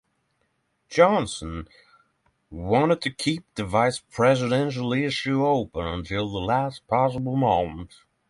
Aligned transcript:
Johnson 0.89 1.67
wanted 2.49 3.01
to 3.03 3.11
keep 3.13 3.43
the 3.53 3.63
vice 3.63 3.99
presidential 3.99 4.93
issue 4.93 5.45
open 5.45 5.85
until 5.85 6.27
the 6.31 6.39
last 6.39 6.87
possible 6.87 7.35
moment. 7.35 7.91